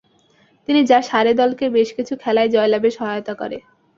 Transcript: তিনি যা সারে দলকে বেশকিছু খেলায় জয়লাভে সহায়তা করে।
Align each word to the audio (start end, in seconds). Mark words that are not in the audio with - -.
তিনি 0.67 0.81
যা 0.85 0.99
সারে 1.01 1.31
দলকে 1.33 1.65
বেশকিছু 1.77 2.13
খেলায় 2.23 2.49
জয়লাভে 2.49 2.89
সহায়তা 2.97 3.33
করে। 3.33 3.57